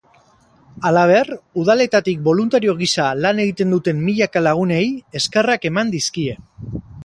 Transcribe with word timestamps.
Halaber, 0.87 1.29
udaletatik 1.63 2.23
boluntario 2.29 2.75
gisa 2.81 3.11
lan 3.27 3.43
egiten 3.45 3.77
duten 3.77 4.03
milaka 4.09 4.45
lagunei 4.49 4.83
eskerrak 5.23 5.73
eman 5.73 5.97
dizkie. 5.97 6.39